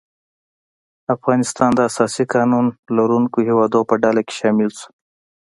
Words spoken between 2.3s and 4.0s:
قانون لرونکو هیوادو په